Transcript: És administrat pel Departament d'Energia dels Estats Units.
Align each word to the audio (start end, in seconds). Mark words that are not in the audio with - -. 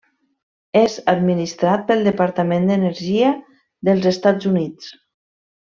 És 0.79 0.95
administrat 1.13 1.83
pel 1.91 2.01
Departament 2.09 2.67
d'Energia 2.71 3.37
dels 3.91 4.13
Estats 4.17 4.53
Units. 4.57 4.93